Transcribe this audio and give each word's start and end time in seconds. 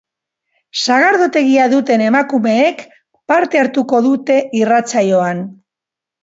Sagardotegia 0.83 1.67
duten 1.73 2.03
emakumeek 2.05 2.81
parte 3.33 3.61
hartuko 3.65 4.01
dute 4.07 4.39
irratsaioan. 4.63 5.45